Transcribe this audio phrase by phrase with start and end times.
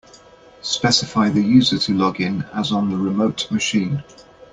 [0.63, 4.03] Specify the user to log in as on the remote machine.